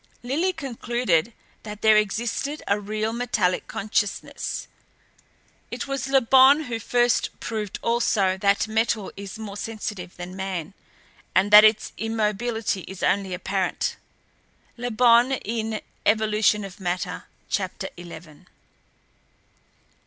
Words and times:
"Lillie 0.23 0.51
concluded 0.51 1.31
that 1.61 1.83
there 1.83 1.95
existed 1.95 2.63
a 2.67 2.79
real 2.79 3.13
metallic 3.13 3.67
consciousness. 3.67 4.67
It 5.69 5.87
was 5.87 6.07
Le 6.07 6.21
Bon 6.21 6.61
who 6.63 6.79
first 6.79 7.29
proved 7.39 7.77
also 7.83 8.35
that 8.35 8.67
metal 8.67 9.11
is 9.15 9.37
more 9.37 9.57
sensitive 9.57 10.17
than 10.17 10.35
man, 10.35 10.73
and 11.35 11.51
that 11.51 11.63
its 11.63 11.93
immobility 11.99 12.81
is 12.87 13.03
only 13.03 13.31
apparent. 13.31 13.95
(Le 14.75 14.89
Bon 14.89 15.33
in 15.33 15.79
'Evolution 16.03 16.65
of 16.65 16.79
Matter,' 16.79 17.25
Chapter 17.47 17.87
eleven.) 17.95 18.47